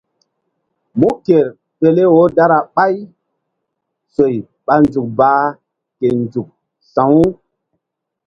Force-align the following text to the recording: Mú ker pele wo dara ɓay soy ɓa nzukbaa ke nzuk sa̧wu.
Mú 0.99 1.09
ker 1.25 1.45
pele 1.79 2.03
wo 2.13 2.21
dara 2.37 2.57
ɓay 2.75 2.95
soy 4.15 4.35
ɓa 4.65 4.73
nzukbaa 4.83 5.43
ke 5.99 6.07
nzuk 6.23 6.47
sa̧wu. 6.93 7.21